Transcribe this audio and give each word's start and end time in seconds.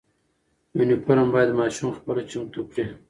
یونیفرم 0.77 1.27
باید 1.33 1.51
ماشوم 1.59 1.89
خپله 1.97 2.21
چمتو 2.31 2.61
کړي. 2.71 2.85